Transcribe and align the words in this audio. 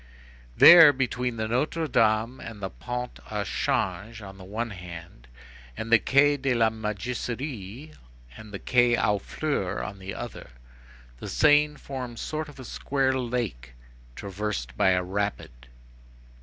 There, 0.57 0.91
between 0.91 1.37
the 1.37 1.47
Notre 1.47 1.87
Dame 1.87 2.39
and 2.39 2.59
the 2.59 2.71
Pont 2.71 3.19
au 3.29 3.43
Change 3.43 4.23
on 4.23 4.39
the 4.39 4.43
one 4.43 4.71
hand, 4.71 5.27
and 5.77 5.91
the 5.91 5.99
Quai 5.99 6.37
de 6.37 6.55
la 6.55 6.71
Mégisserie 6.71 7.95
and 8.35 8.51
the 8.51 8.57
Quai 8.57 8.95
aux 8.97 9.19
Fleurs 9.19 9.83
on 9.83 9.99
the 9.99 10.15
other, 10.15 10.49
the 11.19 11.27
Seine 11.29 11.77
forms 11.77 12.19
a 12.19 12.23
sort 12.25 12.49
of 12.49 12.65
square 12.65 13.13
lake, 13.13 13.73
traversed 14.15 14.75
by 14.75 14.89
a 14.89 15.03
rapid. 15.03 15.67